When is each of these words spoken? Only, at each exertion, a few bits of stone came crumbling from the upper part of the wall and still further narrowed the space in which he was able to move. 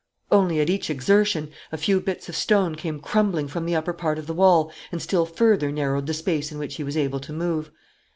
Only, 0.31 0.59
at 0.59 0.67
each 0.71 0.89
exertion, 0.89 1.51
a 1.71 1.77
few 1.77 1.99
bits 2.01 2.27
of 2.27 2.35
stone 2.35 2.73
came 2.73 2.99
crumbling 2.99 3.47
from 3.47 3.67
the 3.67 3.75
upper 3.75 3.93
part 3.93 4.17
of 4.17 4.25
the 4.25 4.33
wall 4.33 4.71
and 4.91 4.99
still 4.99 5.27
further 5.27 5.71
narrowed 5.71 6.07
the 6.07 6.13
space 6.15 6.51
in 6.51 6.57
which 6.57 6.77
he 6.77 6.83
was 6.83 6.97
able 6.97 7.19
to 7.19 7.31
move. 7.31 7.69